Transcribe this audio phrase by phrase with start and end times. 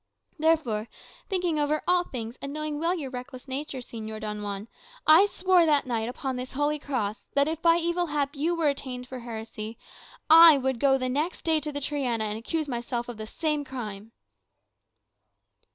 [0.39, 0.87] Therefore,
[1.29, 4.67] thinking over all things, and knowing well your reckless nature, Señor Don Juan,
[5.05, 8.67] I swore that night upon this holy cross, that if by evil hap you were
[8.69, 9.77] attainted for heresy,
[10.27, 14.11] I would go next day to the Triana and accuse myself of the same crime."